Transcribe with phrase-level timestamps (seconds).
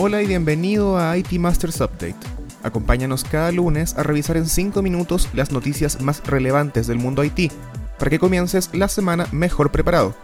[0.00, 2.14] Hola y bienvenido a IT Masters Update.
[2.62, 7.50] Acompáñanos cada lunes a revisar en 5 minutos las noticias más relevantes del mundo IT,
[7.98, 10.14] para que comiences la semana mejor preparado.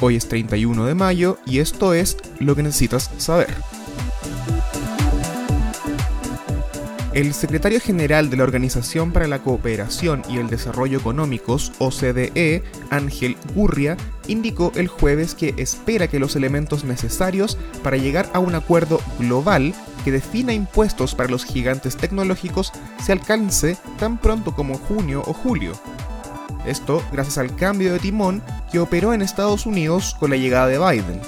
[0.00, 3.54] Hoy es 31 de mayo y esto es lo que necesitas saber.
[7.14, 13.36] El secretario general de la Organización para la Cooperación y el Desarrollo Económicos, OCDE, Ángel
[13.54, 18.98] Gurria, indicó el jueves que espera que los elementos necesarios para llegar a un acuerdo
[19.18, 19.74] global
[20.06, 22.72] que defina impuestos para los gigantes tecnológicos
[23.04, 25.72] se alcance tan pronto como junio o julio.
[26.64, 30.78] Esto gracias al cambio de timón que operó en Estados Unidos con la llegada de
[30.78, 31.20] Biden.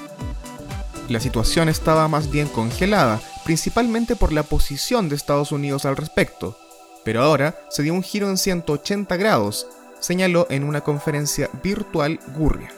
[1.11, 6.59] La situación estaba más bien congelada principalmente por la posición de Estados Unidos al respecto,
[7.05, 9.67] pero ahora se dio un giro en 180 grados,
[10.01, 12.71] señaló en una conferencia virtual Gurria.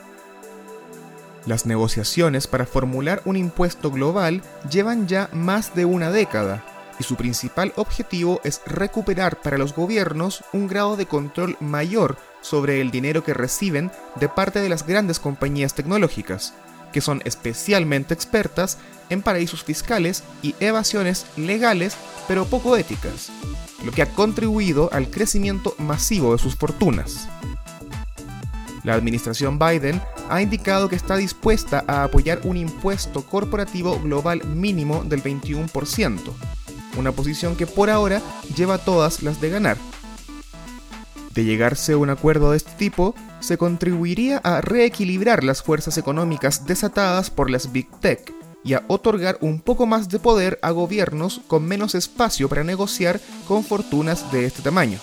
[1.47, 6.65] Las negociaciones para formular un impuesto global llevan ya más de una década,
[6.99, 12.81] y su principal objetivo es recuperar para los gobiernos un grado de control mayor sobre
[12.81, 16.55] el dinero que reciben de parte de las grandes compañías tecnológicas,
[16.97, 18.79] que son especialmente expertas
[19.11, 21.95] en paraísos fiscales y evasiones legales
[22.27, 23.29] pero poco éticas,
[23.85, 27.29] lo que ha contribuido al crecimiento masivo de sus fortunas.
[28.83, 35.05] La administración Biden ha indicado que está dispuesta a apoyar un impuesto corporativo global mínimo
[35.05, 36.19] del 21%,
[36.97, 38.23] una posición que por ahora
[38.57, 39.77] lleva todas las de ganar.
[41.37, 46.67] De llegarse a un acuerdo de este tipo, se contribuiría a reequilibrar las fuerzas económicas
[46.67, 48.33] desatadas por las Big Tech
[48.65, 53.21] y a otorgar un poco más de poder a gobiernos con menos espacio para negociar
[53.47, 54.99] con fortunas de este tamaño.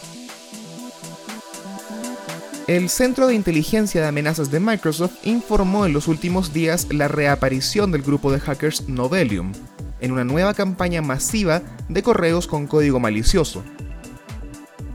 [2.65, 7.91] El Centro de Inteligencia de Amenazas de Microsoft informó en los últimos días la reaparición
[7.91, 9.51] del grupo de hackers Novelium,
[9.99, 13.63] en una nueva campaña masiva de correos con código malicioso,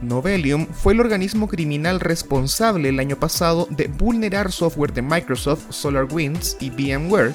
[0.01, 6.57] Novelium fue el organismo criminal responsable el año pasado de vulnerar software de Microsoft, SolarWinds
[6.61, 7.33] y VMware,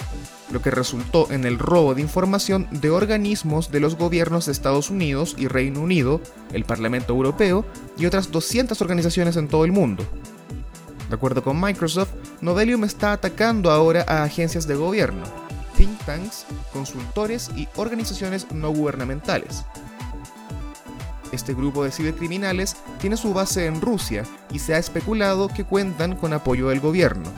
[0.51, 4.91] lo que resultó en el robo de información de organismos de los gobiernos de Estados
[4.91, 6.23] Unidos y Reino Unido,
[6.53, 7.67] el Parlamento Europeo
[7.99, 10.05] y otras 200 organizaciones en todo el mundo.
[11.11, 12.11] De acuerdo con Microsoft,
[12.41, 15.25] Novelium está atacando ahora a agencias de gobierno,
[15.77, 19.65] think tanks, consultores y organizaciones no gubernamentales,
[21.35, 26.17] este grupo de cibercriminales tiene su base en Rusia y se ha especulado que cuentan
[26.17, 27.31] con apoyo del gobierno.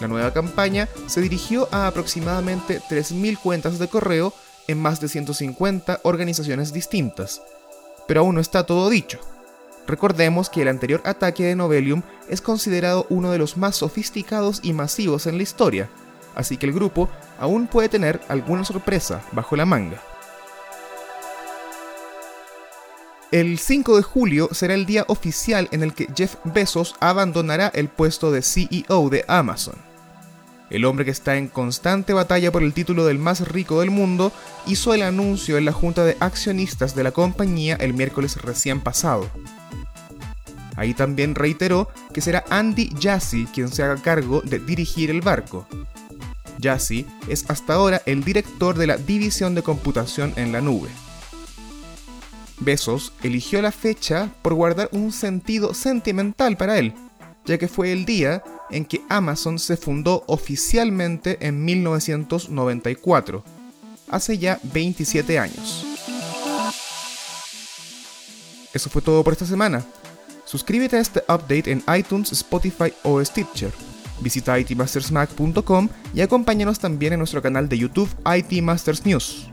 [0.00, 4.34] La nueva campaña se dirigió a aproximadamente 3.000 cuentas de correo
[4.68, 7.42] en más de 150 organizaciones distintas.
[8.06, 9.18] Pero aún no está todo dicho.
[9.86, 14.72] Recordemos que el anterior ataque de Novelium es considerado uno de los más sofisticados y
[14.72, 15.88] masivos en la historia,
[16.34, 20.02] así que el grupo aún puede tener alguna sorpresa bajo la manga.
[23.32, 27.88] El 5 de julio será el día oficial en el que Jeff Bezos abandonará el
[27.88, 29.74] puesto de CEO de Amazon.
[30.70, 34.32] El hombre que está en constante batalla por el título del más rico del mundo
[34.66, 39.28] hizo el anuncio en la junta de accionistas de la compañía el miércoles recién pasado.
[40.76, 45.66] Ahí también reiteró que será Andy Jassy quien se haga cargo de dirigir el barco.
[46.62, 50.90] Jassy es hasta ahora el director de la división de computación en la nube.
[52.66, 56.94] Besos eligió la fecha por guardar un sentido sentimental para él,
[57.44, 63.44] ya que fue el día en que Amazon se fundó oficialmente en 1994,
[64.10, 65.86] hace ya 27 años.
[68.74, 69.86] Eso fue todo por esta semana.
[70.44, 73.72] Suscríbete a este update en iTunes, Spotify o Stitcher.
[74.20, 79.46] Visita itmastersmac.com y acompáñanos también en nuestro canal de YouTube IT Masters News.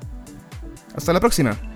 [0.95, 1.72] Hasta la próxima.